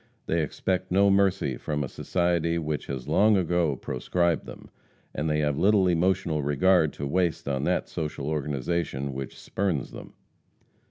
They 0.25 0.41
expect 0.41 0.89
no 0.91 1.11
mercy 1.11 1.57
from 1.57 1.83
a 1.83 1.87
society 1.87 2.57
which 2.57 2.87
has 2.87 3.07
long 3.07 3.37
ago 3.37 3.75
proscribed 3.75 4.47
them, 4.47 4.71
and 5.13 5.29
they 5.29 5.41
have 5.41 5.59
little 5.59 5.87
emotional 5.87 6.41
regard 6.41 6.91
to 6.93 7.05
waste 7.05 7.47
on 7.47 7.65
that 7.65 7.87
social 7.87 8.25
organization 8.27 9.13
which 9.13 9.39
spurns 9.39 9.91
them. 9.91 10.13